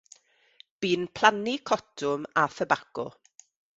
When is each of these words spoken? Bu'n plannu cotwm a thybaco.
Bu'n 0.85 1.03
plannu 1.19 1.53
cotwm 1.71 2.25
a 2.45 2.47
thybaco. 2.57 3.07